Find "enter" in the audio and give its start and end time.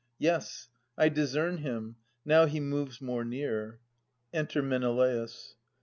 4.33-4.63